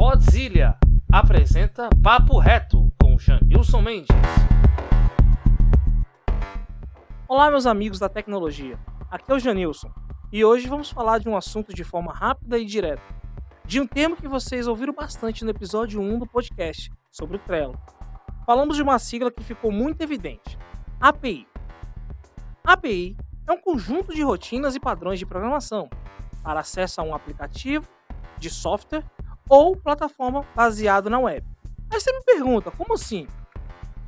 [0.00, 0.78] Podzilha
[1.12, 4.08] apresenta Papo Reto com Janilson Mendes.
[7.28, 8.78] Olá, meus amigos da tecnologia.
[9.10, 9.92] Aqui é o Janilson
[10.32, 13.02] e hoje vamos falar de um assunto de forma rápida e direta.
[13.66, 17.78] De um tema que vocês ouviram bastante no episódio 1 do podcast, sobre o Trello.
[18.46, 20.58] Falamos de uma sigla que ficou muito evidente:
[20.98, 21.46] API.
[22.64, 25.90] API é um conjunto de rotinas e padrões de programação
[26.42, 27.86] para acesso a um aplicativo
[28.38, 29.04] de software
[29.50, 31.44] ou plataforma baseado na web.
[31.90, 33.26] Aí você me pergunta, como assim?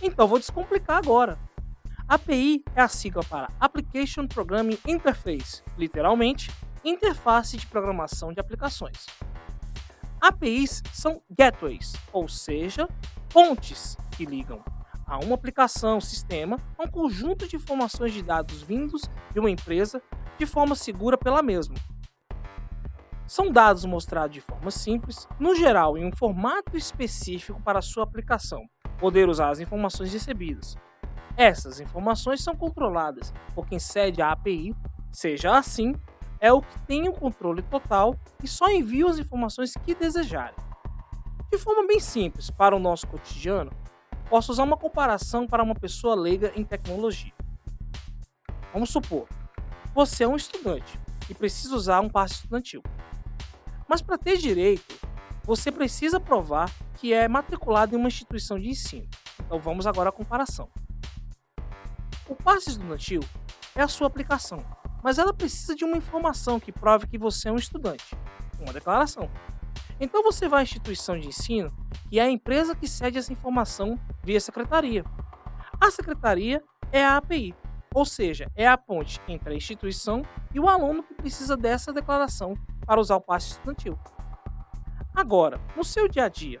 [0.00, 1.36] Então vou descomplicar agora.
[2.06, 6.52] API é a sigla para Application Programming Interface, literalmente,
[6.84, 9.06] interface de programação de aplicações.
[10.20, 12.88] APIs são gateways, ou seja,
[13.28, 14.62] pontes que ligam
[15.06, 20.00] a uma aplicação, sistema, a um conjunto de informações de dados vindos de uma empresa
[20.38, 21.74] de forma segura pela mesma.
[23.34, 28.64] São dados mostrados de forma simples, no geral em um formato específico para sua aplicação,
[28.96, 30.76] poder usar as informações recebidas.
[31.36, 34.72] Essas informações são controladas por quem cede a API,
[35.10, 35.96] seja assim,
[36.38, 40.54] é o que tem o controle total e só envia as informações que desejarem.
[41.50, 43.72] De forma bem simples, para o nosso cotidiano,
[44.30, 47.32] posso usar uma comparação para uma pessoa leiga em tecnologia.
[48.72, 49.26] Vamos supor,
[49.92, 50.96] você é um estudante
[51.28, 52.80] e precisa usar um passe estudantil.
[53.94, 54.98] Mas para ter direito,
[55.44, 59.06] você precisa provar que é matriculado em uma instituição de ensino.
[59.38, 60.68] Então vamos agora à comparação.
[62.28, 63.20] O passe estudantil
[63.72, 64.58] é a sua aplicação,
[65.00, 68.16] mas ela precisa de uma informação que prove que você é um estudante,
[68.58, 69.30] uma declaração.
[70.00, 71.72] Então você vai à instituição de ensino
[72.10, 75.04] e é a empresa que cede essa informação via secretaria.
[75.80, 77.54] A secretaria é a API,
[77.94, 82.56] ou seja, é a ponte entre a instituição e o aluno que precisa dessa declaração
[82.84, 83.98] para usar o passe estudantil.
[85.14, 86.60] Agora, no seu dia a dia,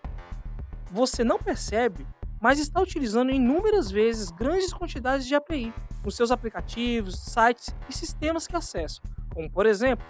[0.90, 2.06] você não percebe,
[2.40, 5.72] mas está utilizando inúmeras vezes grandes quantidades de API
[6.04, 10.06] nos seus aplicativos, sites e sistemas que acessam, como por exemplo,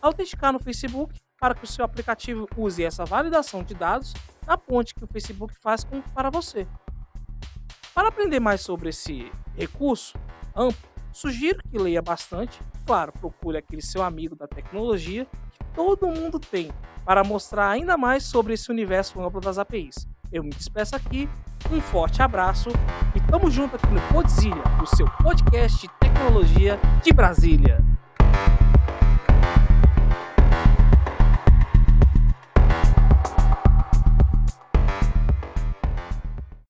[0.00, 4.14] autenticar no Facebook para que o seu aplicativo use essa validação de dados
[4.46, 6.66] na ponte que o Facebook faz com, para você.
[7.94, 10.16] Para aprender mais sobre esse recurso
[10.56, 12.58] amplo, sugiro que leia bastante.
[12.86, 15.26] Claro, procure aquele seu amigo da tecnologia
[15.74, 16.70] todo mundo tem
[17.04, 20.06] para mostrar ainda mais sobre esse universo amplo das APIs.
[20.32, 21.28] Eu me despeço aqui,
[21.70, 22.70] um forte abraço
[23.14, 27.84] e tamo junto aqui no Podzilha, o seu podcast de tecnologia de Brasília.